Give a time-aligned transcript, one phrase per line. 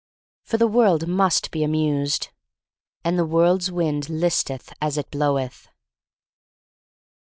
[0.41, 2.29] For the world must be amused.
[3.03, 5.67] And the world's wind listeth as it bloweth.